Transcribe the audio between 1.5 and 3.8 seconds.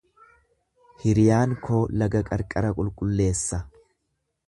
koo laga qarqara qulqulleessa.